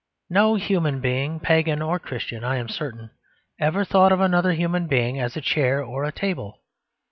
[0.31, 3.11] No human being, pagan or Christian, I am certain,
[3.59, 6.63] ever thought of another human being as a chair or a table.